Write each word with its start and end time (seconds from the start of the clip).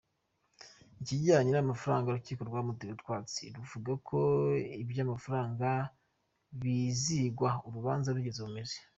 Ikijyanye 1.01 1.51
n’amafaranga 1.53 2.05
urukiko 2.09 2.41
rwamuteye 2.49 2.91
utwatsi 2.93 3.41
ruvuga 3.55 3.91
ko 4.07 4.17
ibyamafaranga 4.83 5.69
bizigwa 6.61 7.49
urubanza 7.67 8.15
rugeze 8.17 8.39
mu 8.45 8.51
mizi. 8.57 8.79